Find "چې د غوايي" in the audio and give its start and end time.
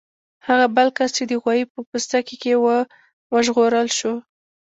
1.17-1.63